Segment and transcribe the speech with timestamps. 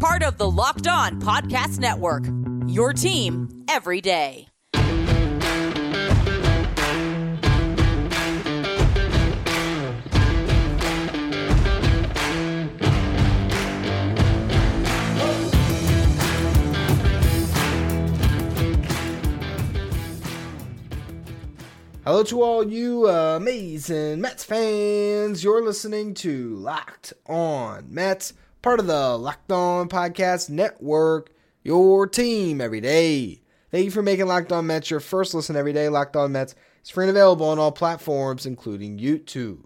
[0.00, 2.26] Part of the Locked On Podcast Network,
[2.66, 4.46] your team every day.
[22.04, 25.42] Hello to all you amazing Mets fans.
[25.42, 31.30] You're listening to Locked On Mets, part of the Locked On Podcast Network,
[31.62, 33.42] your team every day.
[33.70, 35.88] Thank you for making Locked On Mets your first listen every day.
[35.88, 39.64] Locked On Mets is free and available on all platforms, including YouTube.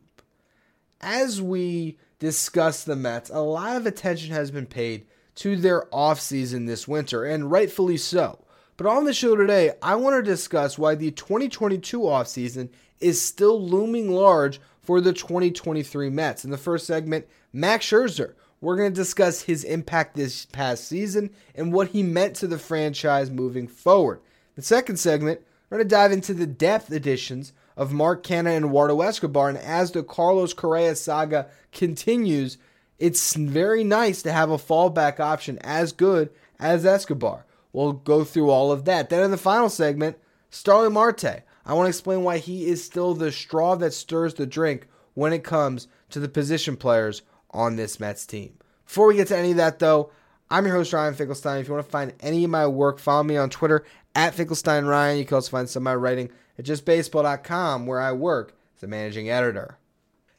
[1.01, 6.67] As we discuss the Mets, a lot of attention has been paid to their offseason
[6.67, 8.45] this winter, and rightfully so.
[8.77, 13.61] But on the show today, I want to discuss why the 2022 offseason is still
[13.61, 16.45] looming large for the 2023 Mets.
[16.45, 18.35] In the first segment, Max Scherzer.
[18.61, 22.59] We're going to discuss his impact this past season and what he meant to the
[22.59, 24.21] franchise moving forward.
[24.55, 28.67] The second segment, we're going to dive into the depth additions of Mark Canha and
[28.67, 29.49] Eduardo Escobar.
[29.49, 32.59] And as the Carlos Correa saga continues,
[32.99, 36.29] it's very nice to have a fallback option as good
[36.59, 37.47] as Escobar.
[37.73, 39.09] We'll go through all of that.
[39.09, 40.19] Then in the final segment,
[40.51, 41.45] Starling Marte.
[41.65, 45.33] I want to explain why he is still the straw that stirs the drink when
[45.33, 48.55] it comes to the position players on this Mets team.
[48.87, 50.11] Before we get to any of that, though,
[50.51, 51.61] I'm your host, Ryan Finkelstein.
[51.61, 53.85] If you want to find any of my work, follow me on Twitter
[54.15, 55.19] at Finkelstein Ryan.
[55.19, 58.89] You can also find some of my writing at justbaseball.com, where I work as a
[58.89, 59.79] managing editor.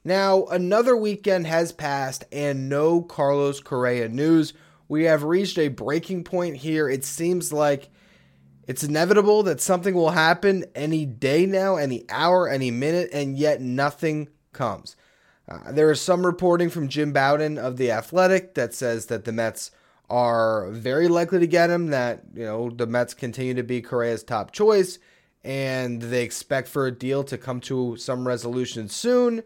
[0.03, 4.53] Now, another weekend has passed and no Carlos Correa news.
[4.87, 6.89] We have reached a breaking point here.
[6.89, 7.89] It seems like
[8.67, 13.61] it's inevitable that something will happen any day now, any hour, any minute, and yet
[13.61, 14.95] nothing comes.
[15.51, 19.31] Uh, there is some reporting from Jim Bowden of The Athletic that says that the
[19.31, 19.71] Mets
[20.09, 24.23] are very likely to get him, that, you know, the Mets continue to be Correa's
[24.23, 24.99] top choice,
[25.43, 29.43] and they expect for a deal to come to some resolution soon.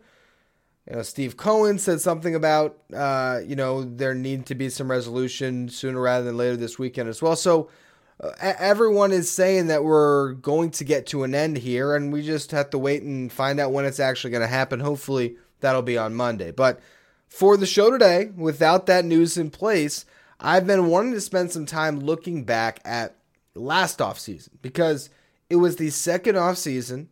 [0.88, 4.92] You know, Steve Cohen said something about, uh, you know, there need to be some
[4.92, 7.36] resolution sooner rather than later this weekend as well.
[7.36, 7.70] So
[8.20, 12.22] uh, everyone is saying that we're going to get to an end here, and we
[12.22, 14.80] just have to wait and find out when it's actually going to happen.
[14.80, 16.52] Hopefully, that'll be on Monday.
[16.52, 16.80] But
[17.28, 20.06] for the show today, without that news in place,
[20.40, 23.16] I've been wanting to spend some time looking back at
[23.56, 25.10] last offseason because
[25.50, 27.08] it was the second offseason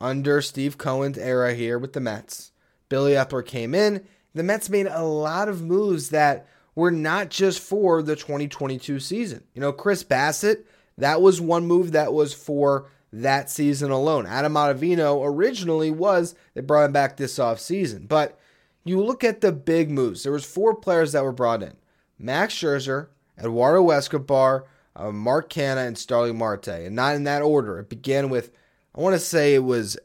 [0.00, 2.52] under Steve Cohen's era here with the Mets
[2.88, 7.58] Billy Eppler came in, the Mets made a lot of moves that were not just
[7.58, 9.42] for the 2022 season.
[9.54, 10.64] You know, Chris Bassitt,
[10.98, 12.88] that was one move that was for
[13.22, 14.26] that season alone.
[14.26, 18.08] Adam Ottavino originally was they brought him back this offseason.
[18.08, 18.38] But
[18.84, 20.22] you look at the big moves.
[20.22, 21.74] There was four players that were brought in.
[22.18, 23.08] Max Scherzer,
[23.38, 26.68] Eduardo Escobar, uh, Mark Canha, and Starling Marte.
[26.68, 27.78] And not in that order.
[27.78, 28.50] It began with,
[28.94, 29.98] I want to say it was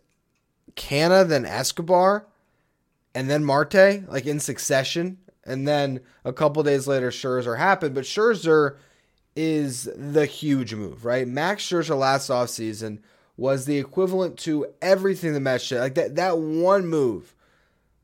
[0.75, 2.27] Canha, then Escobar,
[3.13, 5.17] and then Marte, like in succession.
[5.43, 7.95] And then a couple days later, Scherzer happened.
[7.95, 8.77] But Scherzer
[9.35, 11.27] is the huge move, right?
[11.27, 12.99] Max Scherzer last offseason
[13.37, 15.79] was the equivalent to everything the Mets did.
[15.79, 17.33] Like that, that one move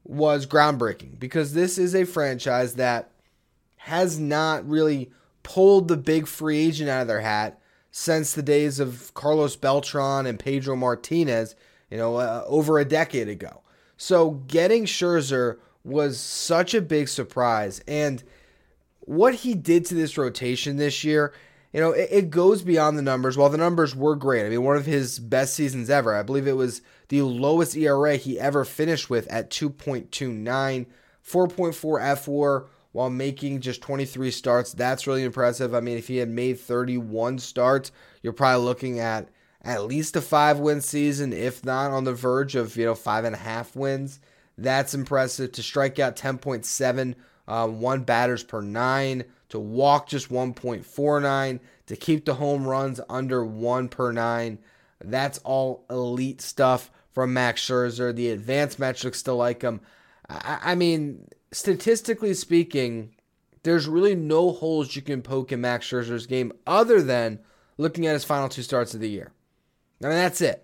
[0.03, 3.11] was groundbreaking because this is a franchise that
[3.77, 5.11] has not really
[5.43, 7.59] pulled the big free agent out of their hat
[7.91, 11.55] since the days of Carlos Beltran and Pedro Martinez,
[11.89, 13.61] you know, uh, over a decade ago.
[13.97, 17.81] So getting Scherzer was such a big surprise.
[17.87, 18.23] And
[19.07, 21.33] what he did to this rotation this year,
[21.71, 23.37] you know, it, it, goes beyond the numbers.
[23.37, 26.13] While the numbers were great, I mean, one of his best seasons ever.
[26.13, 30.87] I believe it was the lowest ERA he ever finished with at 2.29, 4.4
[31.25, 34.73] fWAR while making just 23 starts.
[34.73, 35.73] That's really impressive.
[35.73, 39.29] I mean, if he had made 31 starts, you're probably looking at
[39.61, 43.23] at least a five win season, if not on the verge of, you know, five
[43.23, 44.19] and a half wins.
[44.57, 45.53] That's impressive.
[45.53, 47.15] To strike out 10.7,
[47.47, 53.45] um, one batters per nine, to walk just 1.49, to keep the home runs under
[53.45, 54.59] one per nine.
[55.03, 58.15] That's all elite stuff from Max Scherzer.
[58.15, 59.81] The advanced metrics still like him.
[60.29, 63.15] I, I mean, statistically speaking,
[63.63, 67.39] there's really no holes you can poke in Max Scherzer's game other than
[67.77, 69.31] looking at his final two starts of the year.
[70.03, 70.63] I mean, that's it.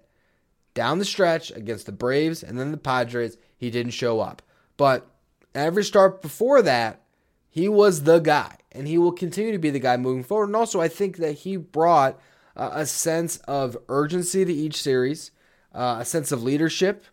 [0.73, 4.41] Down the stretch against the Braves and then the Padres, he didn't show up.
[4.77, 5.07] But
[5.53, 7.01] every start before that,
[7.49, 10.45] he was the guy, and he will continue to be the guy moving forward.
[10.45, 12.19] And also, I think that he brought
[12.55, 15.31] uh, a sense of urgency to each series,
[15.73, 17.05] uh, a sense of leadership.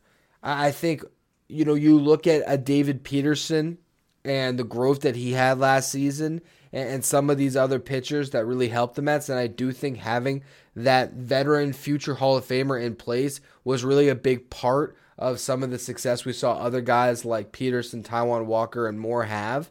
[0.43, 1.05] I think,
[1.49, 3.79] you know, you look at a David Peterson
[4.25, 6.41] and the growth that he had last season
[6.73, 9.29] and, some of these other pitchers that really helped the Mets.
[9.29, 10.43] And I do think having
[10.77, 15.63] that veteran future Hall of Famer in place was really a big part of some
[15.63, 19.71] of the success we saw other guys like Peterson, Taijuan Walker, and more have.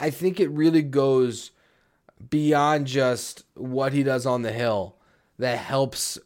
[0.00, 1.52] I think it really goes
[2.30, 4.96] beyond just what he does on the hill
[5.38, 6.18] that helps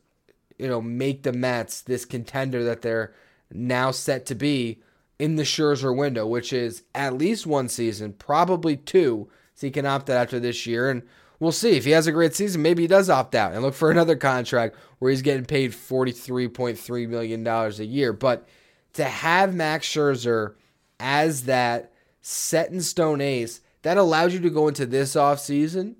[0.58, 3.12] you know make the Mets this contender that they're
[3.52, 4.81] now set to be
[5.19, 9.85] in the Scherzer window, which is at least one season, probably two, so he can
[9.85, 10.90] opt out after this year.
[10.90, 11.02] And
[11.40, 11.76] we'll see.
[11.76, 14.17] If he has a great season, maybe he does opt out and look for another
[14.17, 18.12] contract where he's getting paid $43.3 million a year.
[18.12, 18.49] But
[18.94, 20.55] to have Max Scherzer
[20.99, 25.94] as that set in stone ace, that allows you to go into this offseason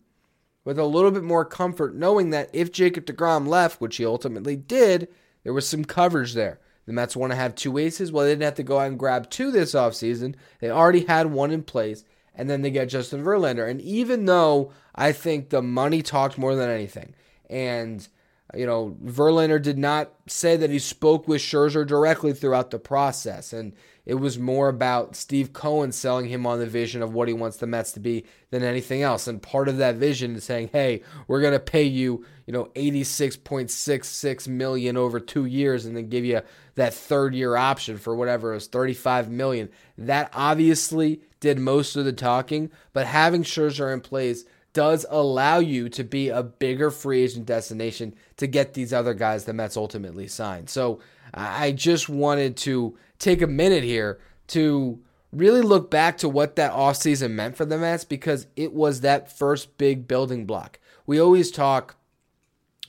[0.64, 4.56] with a little bit more comfort, knowing that if Jacob DeGrom left, which he ultimately
[4.56, 5.08] did,
[5.44, 6.61] there was some coverage there.
[6.87, 8.11] The Mets want to have two aces.
[8.11, 10.35] Well, they didn't have to go out and grab two this offseason.
[10.61, 12.05] They already had one in place
[12.38, 13.69] and then they get Justin Verlander.
[13.69, 17.14] And even though I think the money talked more than anything,
[17.50, 18.06] and
[18.55, 23.52] you know, Verlander did not say that he spoke with Scherzer directly throughout the process,
[23.52, 23.75] and
[24.08, 27.58] it was more about Steve Cohen selling him on the vision of what he wants
[27.58, 29.28] the Mets to be than anything else.
[29.28, 32.70] And part of that vision is saying, "Hey, we're going to pay you, you know,
[32.75, 36.40] 86.66 million over 2 years and then give you
[36.76, 39.69] that third year option for whatever is 35 million."
[39.99, 45.90] That obviously did most of the talking, but having Scherzer in place does allow you
[45.90, 50.28] to be a bigger free agent destination to get these other guys the Mets ultimately
[50.28, 50.70] signed.
[50.70, 51.00] So
[51.34, 54.18] I just wanted to take a minute here
[54.48, 55.00] to
[55.32, 59.30] really look back to what that offseason meant for the Mets because it was that
[59.36, 60.78] first big building block.
[61.06, 61.96] We always talk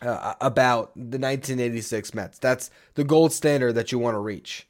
[0.02, 2.40] uh, about the 1986 Mets.
[2.40, 4.68] That's the gold standard that you want to reach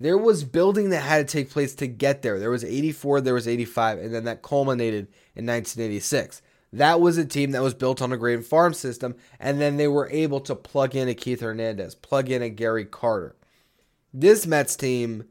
[0.00, 2.38] there was building that had to take place to get there.
[2.38, 6.42] There was 84, there was 85, and then that culminated in 1986.
[6.72, 9.88] That was a team that was built on a great farm system, and then they
[9.88, 13.34] were able to plug in a Keith Hernandez, plug in a Gary Carter.
[14.12, 15.24] This Mets team,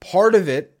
[0.00, 0.78] part of it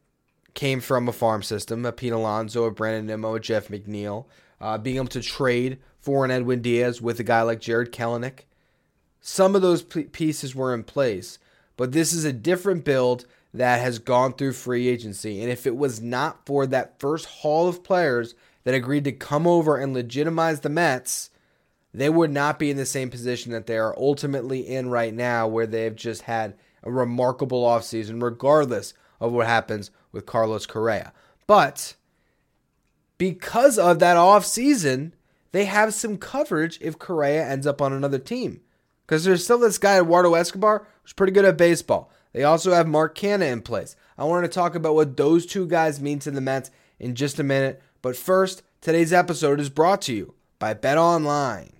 [0.54, 4.26] came from a farm system, a Pete Alonso, a Brandon Nimmo, a Jeff McNeil,
[4.60, 8.40] uh, being able to trade for an Edwin Diaz with a guy like Jarred Kelenic.
[9.20, 11.38] Some of those pieces were in place
[11.76, 15.40] but this is a different build that has gone through free agency.
[15.40, 19.46] And if it was not for that first haul of players that agreed to come
[19.46, 21.30] over and legitimize the Mets,
[21.94, 25.46] they would not be in the same position that they are ultimately in right now,
[25.46, 26.54] where they've just had
[26.86, 31.12] a remarkable offseason, regardless of what happens with Carlos Correa.
[31.46, 31.94] But
[33.18, 35.12] because of that offseason,
[35.52, 38.60] they have some coverage if Correa ends up on another team.
[39.06, 42.10] Because there's still this guy, Eduardo Escobar, who's pretty good at baseball.
[42.32, 43.96] They also have Mark Canha in place.
[44.18, 47.38] I want to talk about what those two guys mean to the Mets in just
[47.38, 47.82] a minute.
[48.02, 51.75] But first, today's episode is brought to you by Bet Online.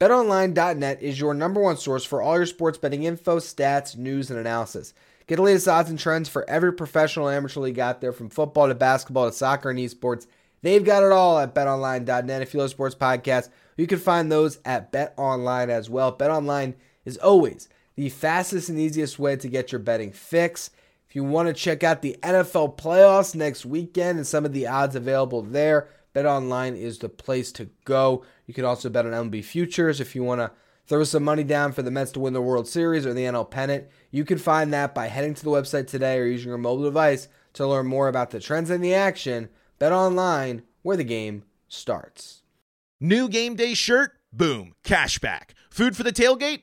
[0.00, 4.40] BetOnline.net is your number one source for all your sports betting info, stats, news, and
[4.40, 4.92] analysis.
[5.28, 8.66] Get the latest odds and trends for every professional amateur league out there, from football
[8.66, 10.26] to basketball to soccer and esports.
[10.62, 12.42] They've got it all at BetOnline.net.
[12.42, 16.14] If you love sports podcasts, you can find those at BetOnline as well.
[16.16, 16.74] BetOnline
[17.04, 20.70] is always the fastest and easiest way to get your betting fix.
[21.08, 24.66] If you want to check out the NFL playoffs next weekend and some of the
[24.66, 28.24] odds available there, BetOnline is the place to go.
[28.46, 30.52] You can also bet on MLB futures if you want to
[30.86, 33.50] throw some money down for the Mets to win the World Series or the NL
[33.50, 33.86] pennant.
[34.10, 37.28] You can find that by heading to the website today or using your mobile device
[37.54, 39.48] to learn more about the trends in the action.
[39.80, 42.42] BetOnline where the game starts.
[43.00, 44.12] New game day shirt?
[44.32, 45.50] Boom, cashback.
[45.70, 46.62] Food for the tailgate?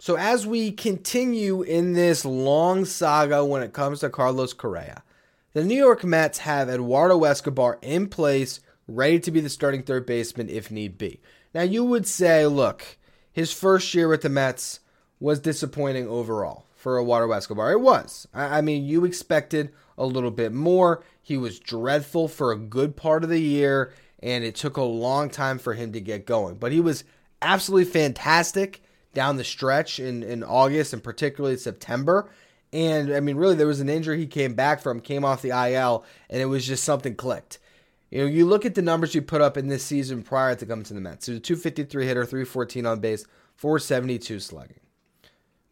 [0.00, 5.02] So as we continue in this long saga when it comes to Carlos Correa,
[5.52, 10.06] the New York Mets have Eduardo Escobar in place, ready to be the starting third
[10.06, 11.20] baseman if need be.
[11.52, 12.96] Now you would say, look,
[13.30, 14.80] his first year with the Mets
[15.20, 17.72] was disappointing overall for Eduardo Escobar.
[17.72, 18.26] It was.
[18.32, 21.04] I mean, you expected a little bit more.
[21.20, 23.92] He was dreadful for a good part of the year,
[24.22, 26.54] and it took a long time for him to get going.
[26.54, 27.04] But he was
[27.42, 28.80] absolutely fantastic
[29.14, 32.30] down the stretch in, in August and particularly September.
[32.72, 35.50] And I mean, really, there was an injury he came back from, came off the
[35.50, 37.58] IL, and it was just something clicked.
[38.10, 40.66] You know, you look at the numbers he put up in this season prior to
[40.66, 41.26] coming to the Mets.
[41.26, 43.24] He was a 253 hitter, 314 on base,
[43.56, 44.80] 472 slugging.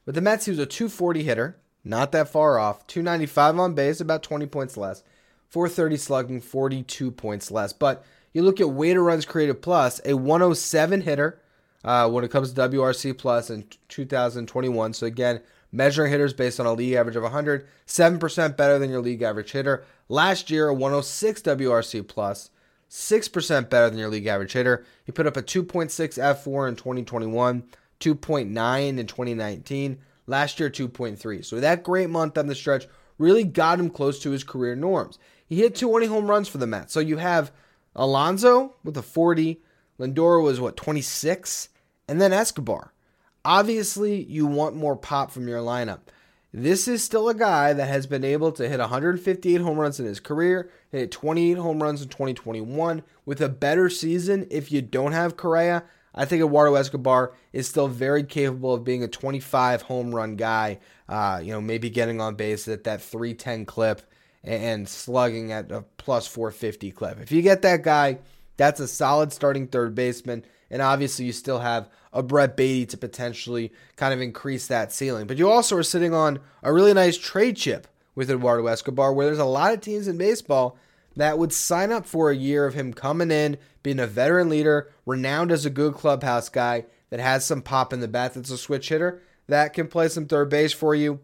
[0.07, 4.01] With the Mets, he was a 240 hitter, not that far off, 295 on base,
[4.01, 5.03] about 20 points less,
[5.49, 7.73] 430 slugging, 42 points less.
[7.73, 11.41] But you look at weighted runs created plus, a 107 hitter,
[11.85, 14.95] uh, when it comes to WRC plus in 2021.
[14.95, 15.41] So again,
[15.73, 19.53] measuring hitters based on a league average of 100, 7% better than your league average
[19.53, 19.85] hitter.
[20.09, 22.51] Last year, a 106 WRC plus,
[22.91, 24.85] 6% better than your league average hitter.
[25.05, 27.63] He put up a 2.6 fWAR in 2021,
[28.01, 29.99] 2.9 in 2019.
[30.27, 31.45] Last year, 2.3.
[31.45, 32.87] So that great month on the stretch
[33.19, 35.19] really got him close to his career norms.
[35.47, 36.93] He hit 20 home runs for the Mets.
[36.93, 37.53] So you have
[37.97, 39.61] Alonso with a 40,
[39.99, 41.69] Lindor was what 26,
[42.09, 42.93] and then Escobar.
[43.45, 46.01] Obviously, you want more pop from your lineup.
[46.53, 50.07] This is still a guy that has been able to hit 158 home runs in
[50.07, 54.47] his career, hit 28 home runs in 2021 with a better season.
[54.51, 59.03] If you don't have Correa, I think Eduardo Escobar is still very capable of being
[59.03, 60.81] a 25 home run guy.
[61.07, 64.03] Uh, you know, maybe getting on base at that 310 clip
[64.43, 67.21] and slugging at a plus 450 clip.
[67.21, 68.19] If you get that guy,
[68.59, 70.45] that's a solid starting third baseman.
[70.71, 75.27] And obviously, you still have a Brett Baty to potentially kind of increase that ceiling.
[75.27, 79.25] But you also are sitting on a really nice trade chip with Eduardo Escobar, where
[79.25, 80.77] there's a lot of teams in baseball
[81.17, 84.93] that would sign up for a year of him coming in, being a veteran leader,
[85.07, 88.59] renowned as a good clubhouse guy that has some pop in the bat, that's a
[88.59, 91.21] switch hitter that can play some third base for you.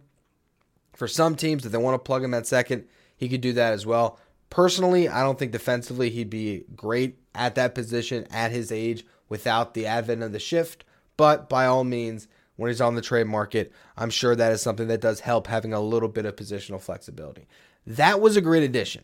[0.95, 2.87] For some teams, if they want to plug him at second,
[3.17, 4.19] he could do that as well.
[4.55, 9.75] Personally, I don't think defensively he'd be great at that position at his age without
[9.75, 10.85] the advent of the shift.
[11.17, 14.87] But by all means, when he's on the trade market, I'm sure that is something
[14.87, 17.49] that does help having a little bit of positional flexibility.
[17.85, 19.03] That was a great addition.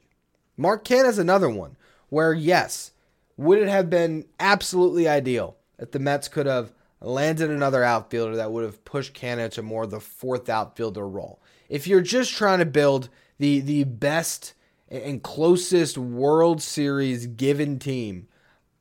[0.56, 1.76] Mark Canha is another one
[2.10, 2.92] where, yes,
[3.36, 8.52] would it have been absolutely ideal if the Mets could have landed another outfielder that
[8.52, 11.42] would have pushed Canha to more the fourth outfielder role?
[11.68, 14.54] If you're just trying to build the the best
[14.90, 18.28] and closest World Series given team,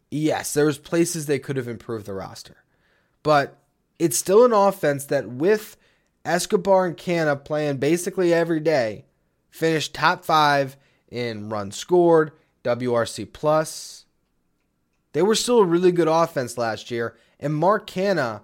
[0.10, 2.64] yes, there's places they could have improved the roster.
[3.22, 3.58] But
[4.00, 5.78] it's still an offense that with
[6.26, 9.06] Escobar and Canha playing basically every day,
[9.50, 10.78] finished top five
[11.10, 12.32] in runs scored,
[12.64, 14.06] WRC plus.
[15.14, 17.16] They were still a really good offense last year.
[17.40, 18.42] And Mark Canha,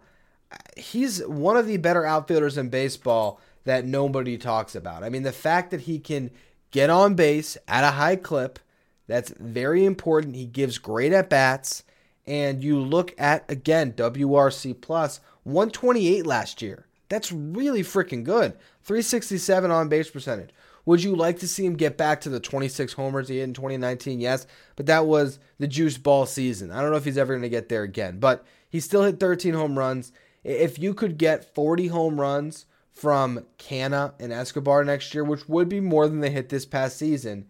[0.77, 5.03] he's one of the better outfielders in baseball that nobody talks about.
[5.03, 6.31] I mean, the fact that he can
[6.71, 8.59] get on base at a high clip.
[9.07, 10.35] That's very important.
[10.35, 11.83] He gives great at bats.
[12.27, 16.87] And you look at, again, WRC plus 128 last year.
[17.07, 18.53] That's really freaking good.
[18.83, 20.49] 367 on base percentage.
[20.85, 23.53] Would you like to see him get back to the 26 homers he had in
[23.53, 24.19] 2019?
[24.19, 24.45] Yes,
[24.75, 26.71] but that was the juice ball season.
[26.71, 29.19] I don't know if he's ever going to get there again, but he still hit
[29.19, 30.11] 13 home runs.
[30.43, 35.69] If you could get 40 home runs from Canha and Escobar next year, which would
[35.69, 37.45] be more than they hit this past season,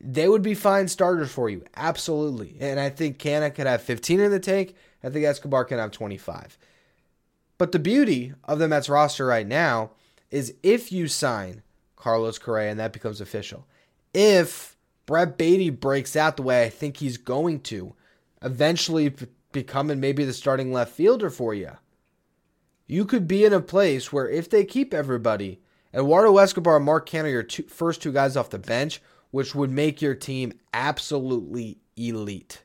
[0.00, 1.64] they would be fine starters for you.
[1.76, 2.56] Absolutely.
[2.60, 4.74] And I think Canha could have 15 in the tank.
[5.02, 6.58] I think Escobar can have 25.
[7.58, 9.92] But the beauty of the Mets roster right now
[10.30, 11.62] is if you sign
[11.94, 13.66] Carlos Correa and that becomes official,
[14.12, 17.94] if Brett Baty breaks out the way I think he's going to,
[18.42, 19.14] eventually
[19.52, 21.70] becoming maybe the starting left fielder for you.
[22.86, 25.60] You could be in a place where if they keep everybody,
[25.92, 29.70] Eduardo Escobar and Mark Canha your two, first two guys off the bench, which would
[29.70, 32.62] make your team absolutely elite.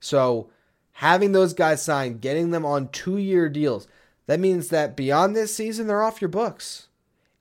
[0.00, 0.50] So
[0.92, 3.88] having those guys signed, getting them on two year deals,
[4.26, 6.88] that means that beyond this season, they're off your books.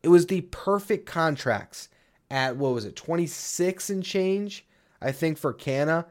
[0.01, 1.89] It was the perfect contracts
[2.31, 4.65] at what was it, 26 and change,
[5.01, 6.05] I think, for Canha,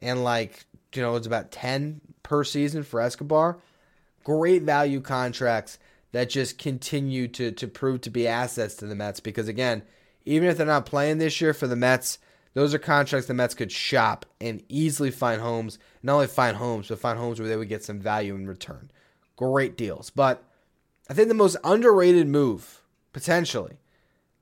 [0.00, 0.64] and like,
[0.94, 3.58] you know, it's about 10 per season for Escobar.
[4.28, 5.78] Great value contracts
[6.12, 9.82] that just continue to to prove to be assets to the Mets because again,
[10.26, 12.18] even if they're not playing this year for the Mets,
[12.52, 15.78] those are contracts the Mets could shop and easily find homes.
[16.02, 18.90] Not only find homes, but find homes where they would get some value in return.
[19.36, 20.10] Great deals.
[20.10, 20.44] But
[21.08, 22.82] I think the most underrated move,
[23.14, 23.78] potentially,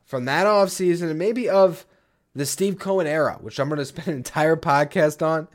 [0.04, 1.86] from that offseason and maybe of
[2.34, 5.46] the Steve Cohen era, which I'm going to spend an entire podcast on,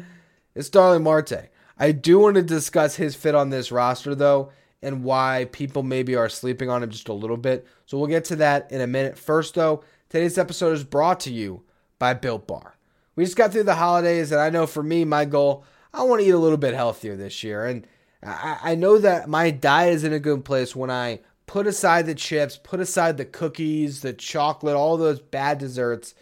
[0.55, 1.49] is Starling Marte.
[1.81, 4.51] I do want to discuss his fit on this roster, though,
[4.83, 7.65] and why people maybe are sleeping on him just a little bit.
[7.87, 9.17] So we'll get to that in a minute.
[9.17, 11.63] First, though, today's episode is brought to you
[11.97, 12.75] by Built Bar.
[13.15, 16.21] We just got through the holidays, and I know for me, my goal, I want
[16.21, 17.65] to eat a little bit healthier this year.
[17.65, 17.87] And
[18.23, 22.05] I, I know that my diet is in a good place when I put aside
[22.05, 26.13] the chips, put aside the cookies, the chocolate, all those bad desserts,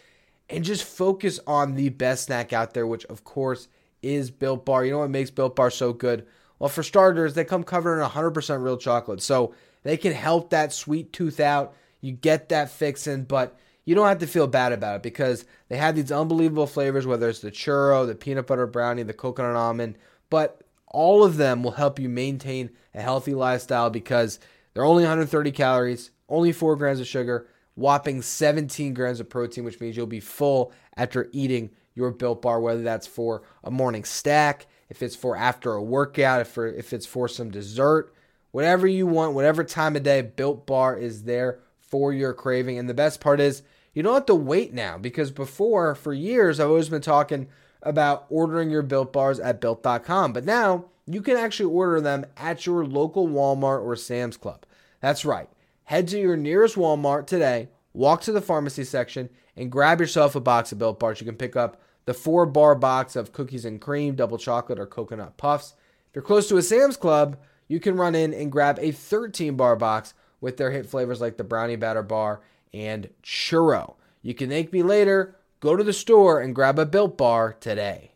[0.48, 3.68] and just focus on the best snack out there, which of course
[4.02, 4.84] is Built Bar.
[4.84, 6.26] You know what makes Built Bar so good?
[6.58, 9.22] Well, for starters, they come covered in 100% real chocolate.
[9.22, 11.74] So they can help that sweet tooth out.
[12.00, 15.76] You get that fixin', but you don't have to feel bad about it because they
[15.76, 19.96] have these unbelievable flavors, whether it's the churro, the peanut butter brownie, the coconut almond,
[20.28, 24.38] but all of them will help you maintain a healthy lifestyle because
[24.74, 29.80] they're only 130 calories, only 4 grams of sugar, whopping 17 grams of protein, which
[29.80, 34.66] means you'll be full after eating your built bar, whether that's for a morning stack,
[34.88, 38.12] if it's for after a workout, if, for, if it's for some dessert,
[38.50, 42.78] whatever you want, whatever time of day, Built Bar is there for your craving.
[42.78, 43.62] And the best part is
[43.94, 47.48] you don't have to wait now because before, for years, I've always been talking
[47.82, 50.32] about ordering your Built Bars at built.com.
[50.32, 54.64] But now you can actually order them at your local Walmart or Sam's Club.
[55.00, 55.48] That's right.
[55.84, 59.28] Head to your nearest Walmart today, walk to the pharmacy section,
[59.60, 61.20] and grab yourself a box of Built Bars.
[61.20, 64.86] You can pick up the four bar box of cookies and cream, double chocolate, or
[64.86, 65.74] coconut puffs.
[66.08, 67.36] If you're close to a Sam's Club,
[67.68, 71.36] you can run in and grab a 13 bar box with their hit flavors like
[71.36, 72.40] the brownie batter bar
[72.72, 73.96] and churro.
[74.22, 75.36] You can thank me later.
[75.60, 78.12] Go to the store and grab a built bar today.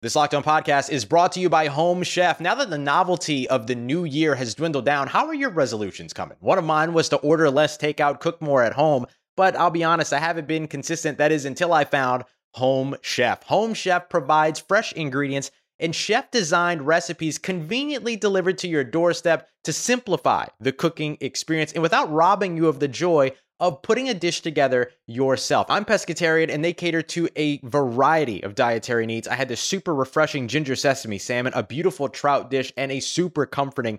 [0.00, 2.40] This Locked On podcast is brought to you by Home Chef.
[2.40, 6.14] Now that the novelty of the new year has dwindled down, how are your resolutions
[6.14, 6.38] coming?
[6.40, 9.06] One of mine was to order less takeout, cook more at home,
[9.36, 11.18] but I'll be honest, I haven't been consistent.
[11.18, 13.42] That is until I found Home Chef.
[13.44, 19.72] Home Chef provides fresh ingredients and chef designed recipes conveniently delivered to your doorstep to
[19.72, 24.42] simplify the cooking experience and without robbing you of the joy of putting a dish
[24.42, 25.66] together yourself.
[25.70, 29.26] I'm pescatarian and they cater to a variety of dietary needs.
[29.28, 33.46] I had this super refreshing ginger sesame salmon, a beautiful trout dish, and a super
[33.46, 33.98] comforting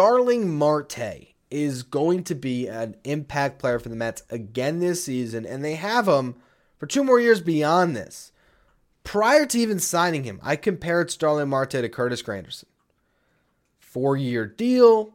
[0.00, 5.44] Starling Marte is going to be an impact player for the Mets again this season,
[5.44, 6.36] and they have him
[6.78, 8.32] for two more years beyond this.
[9.04, 12.64] Prior to even signing him, I compared Starling Marte to Curtis Granderson.
[13.78, 15.12] Four year deal,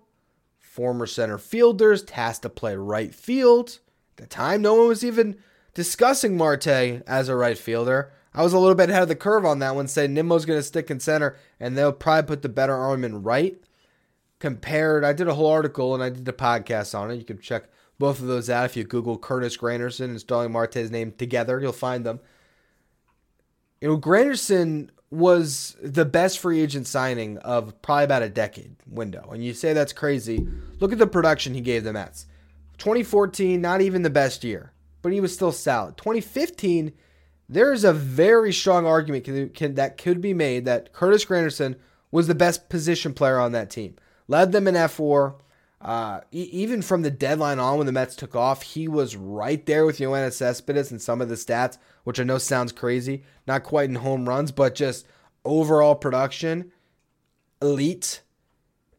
[0.59, 3.79] former center fielders tasked to play right field.
[4.11, 5.37] At the time, no one was even
[5.73, 8.11] discussing Marte as a right fielder.
[8.35, 10.59] I was a little bit ahead of the curve on that one, saying Nimmo's going
[10.59, 13.59] to stick in center and they'll probably put the better arm in right
[14.45, 15.03] compared.
[15.03, 17.15] I did a whole article and I did a podcast on it.
[17.15, 17.63] You can check
[17.97, 21.59] both of those out if you Google Curtis Granderson and Starling Marte's name together.
[21.59, 22.19] You'll find them.
[23.81, 29.31] You know, Granderson was the best free agent signing of probably about a decade window.
[29.31, 30.47] And you say that's crazy.
[30.79, 32.27] Look at the production he gave the Mets.
[32.77, 35.97] 2014, not even the best year, but he was still solid.
[35.97, 36.93] 2015,
[37.49, 41.77] there is a very strong argument can, can, that could be made that Curtis Granderson
[42.11, 43.95] was the best position player on that team
[44.27, 45.35] led them in fWAR,
[45.81, 49.63] Uh, e- even from the deadline on when the Mets took off, he was right
[49.67, 53.23] there with Yoenis Cespedes and some of the stats, which I know sounds crazy.
[53.45, 55.05] Not quite in home runs, but just
[55.43, 56.71] overall production,
[57.61, 58.21] elite.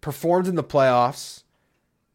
[0.00, 1.42] Performed in the playoffs.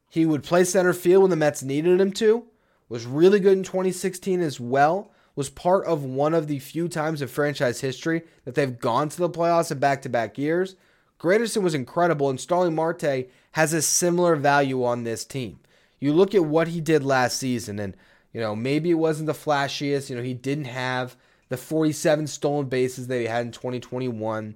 [0.08, 2.46] He would play center field when the Mets needed him to.
[2.88, 5.12] Was really good in 2016 as well.
[5.36, 9.18] Was part of one of the few times in franchise history that they've gone to
[9.18, 10.76] the playoffs in back to back years.
[11.22, 15.60] Granderson was incredible, and Starling Marte has a similar value on this team.
[16.00, 17.96] You look at what he did last season, and
[18.34, 20.10] you know maybe it wasn't the flashiest.
[20.10, 21.16] You know he didn't have
[21.50, 24.56] the 47 stolen bases that he had in 2021.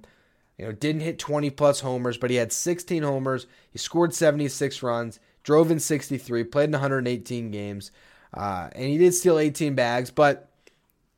[0.58, 3.46] You know didn't hit 20 plus homers, but he had 16 homers.
[3.70, 7.92] He scored 76 runs, drove in 63, played in 118 games,
[8.34, 10.10] uh, and he did steal 18 bags.
[10.10, 10.48] But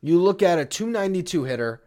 [0.03, 1.81] you look at a 292 hitter,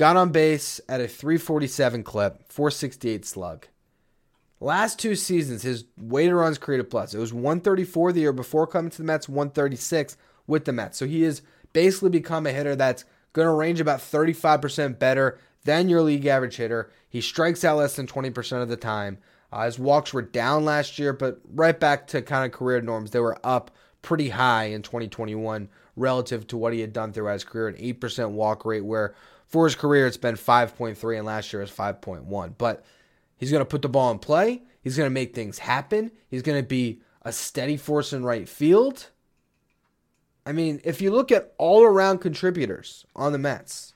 [0.00, 3.66] got on base at a 347 clip, 468 slug.
[4.58, 7.12] Last two seasons, his weighted runs created plus.
[7.12, 10.96] It was 134 the year before coming to the Mets, 136 with the Mets.
[10.96, 11.42] So he has
[11.74, 16.56] basically become a hitter that's going to range about 35% better than your league average
[16.56, 16.90] hitter.
[17.06, 19.18] He strikes out less than 20% of the time.
[19.52, 23.10] Uh, his walks were down last year, but right back to kind of career norms.
[23.10, 27.44] They were up pretty high in 2021 relative to what he had done throughout his
[27.44, 29.14] career, an 8% walk rate, where
[29.50, 32.54] for his career it's been 5.3 and last year was 5.1.
[32.56, 32.84] But
[33.40, 34.62] He's going to put the ball in play.
[34.82, 36.12] He's going to make things happen.
[36.28, 39.08] He's going to be a steady force in right field.
[40.44, 43.94] I mean, if you look at all around contributors on the Mets,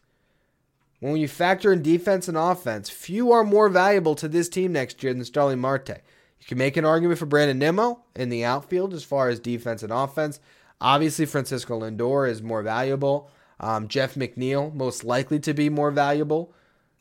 [1.01, 5.03] when you factor in defense and offense, few are more valuable to this team next
[5.03, 6.01] year than Starling Marte.
[6.41, 9.83] You can make an argument for Brandon Nimmo in the outfield as far as defense
[9.83, 10.41] and offense.
[10.81, 13.31] Obviously, Francisco Lindor is more valuable.
[13.61, 16.53] Um, Jeff McNeil, most likely to be more valuable.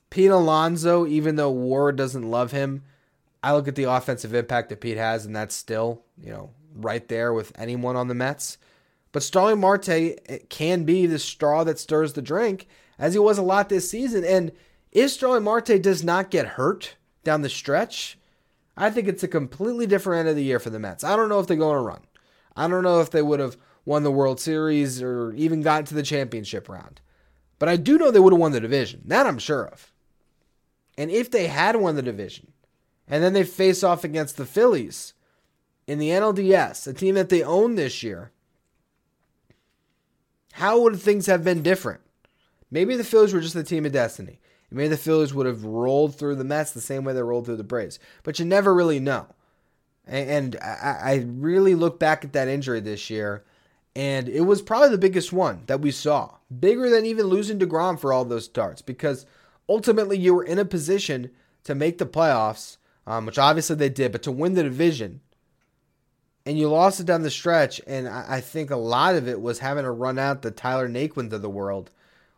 [0.10, 2.84] Pete Alonso, even though WAR doesn't love him,
[3.42, 7.08] I look at the offensive impact that Pete has, and that's still, you know, right
[7.08, 8.58] there with anyone on the Mets.
[9.12, 13.44] But Starling Marte can be the straw that stirs the drink, as he was a
[13.44, 14.24] lot this season.
[14.24, 14.52] And
[14.92, 18.18] if Starling Marte does not get hurt down the stretch,
[18.78, 21.04] I think it's a completely different end of the year for the Mets.
[21.04, 22.02] I don't know if they go on a run.
[22.56, 25.94] I don't know if they would have won the World Series or even got to
[25.94, 27.02] the championship round.
[27.60, 29.02] But I do know they would have won the division.
[29.06, 29.92] That I'm sure of.
[30.98, 32.52] And if they had won the division,
[33.08, 35.14] and then they face off against the Phillies
[35.88, 38.32] in the NLDS, a team that they own this year,
[40.54, 42.02] how would things have been different?
[42.70, 44.40] Maybe the Phillies were just the team of destiny.
[44.72, 47.58] Maybe the Phillies would have rolled through the Mets the same way they rolled through
[47.58, 48.00] the Braves.
[48.24, 49.28] But you never really know.
[50.06, 53.44] And I really look back at that injury this year,
[53.96, 56.36] and it was probably the biggest one that we saw.
[56.60, 59.26] Bigger than even losing DeGrom for all those starts because–
[59.68, 61.32] ultimately you were in a position
[61.64, 62.78] to make the playoffs,
[63.08, 65.22] um, which obviously they did, but to win the division.
[66.46, 69.42] And you lost it down the stretch, and I, I think a lot of it
[69.42, 71.90] was having to run out the Tyler Naquins of the world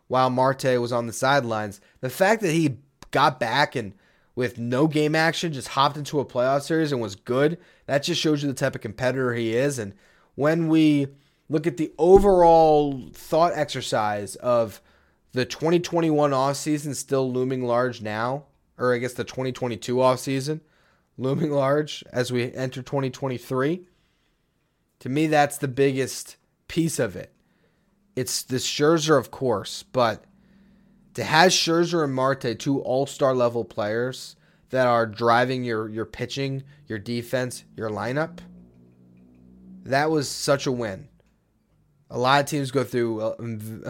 [0.08, 1.82] while Marte was on the sidelines.
[2.02, 2.78] The fact that he
[3.10, 3.94] got back and
[4.36, 8.22] with no game action just hopped into a playoff series and was good, that just
[8.22, 9.80] shows you the type of competitor he is.
[9.80, 9.94] And
[10.36, 11.08] when we
[11.50, 14.82] look at the overall thought exercise of
[15.34, 18.46] the 2021 offseason still looming large now,
[18.78, 20.62] or I guess the 2022 offseason
[21.18, 23.86] looming large as we enter 2023.
[25.00, 27.32] To me, that's the biggest piece of it.
[28.16, 30.24] It's the Scherzer, of course, but
[31.16, 34.36] to have Scherzer and Marte, two all star level players
[34.70, 38.40] that are driving your, your pitching, your defense, your lineup,
[39.84, 41.08] that was such a win.
[42.16, 43.36] A lot of teams go through uh,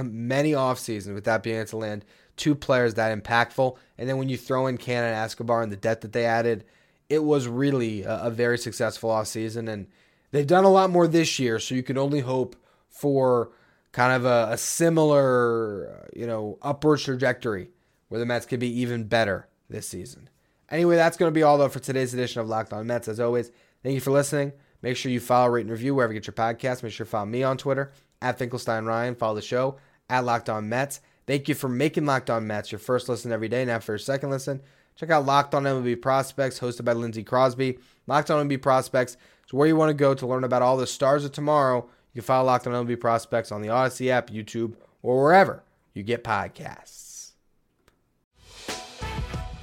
[0.03, 2.05] many off seasons without being able to land
[2.37, 3.77] two players that impactful.
[3.99, 6.65] And then when you throw in Canha and Escobar and the depth that they added,
[7.07, 9.67] it was really a, a very successful off season.
[9.67, 9.85] And
[10.31, 12.55] they've done a lot more this year, so you can only hope
[12.89, 13.51] for
[13.91, 17.69] kind of a, a similar, you know, upward trajectory
[18.07, 20.29] where the Mets could be even better this season.
[20.71, 23.07] Anyway, that's going to be all though for today's edition of Locked On Mets.
[23.07, 23.51] As always,
[23.83, 24.51] thank you for listening.
[24.81, 26.81] Make sure you follow, rate, and review wherever you get your podcast.
[26.81, 29.15] Make sure you follow me on Twitter at Finkelstein Ryan.
[29.15, 29.77] Follow the show
[30.09, 31.01] at Locked On Mets.
[31.27, 33.65] Thank you for making Locked On Mets your first listen every day.
[33.65, 34.61] Now for your second listen,
[34.95, 37.79] check out Locked On MLB Prospects, hosted by Lindsey Crosby.
[38.07, 40.87] Locked On MLB Prospects is where you want to go to learn about all the
[40.87, 41.89] stars of tomorrow.
[42.13, 46.03] You can follow Locked On MLB Prospects on the Odyssey app, YouTube, or wherever you
[46.03, 47.31] get podcasts.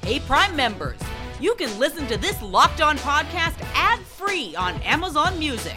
[0.02, 0.98] Hey, Prime members,
[1.40, 5.76] you can listen to this Locked On podcast ad free on Amazon Music.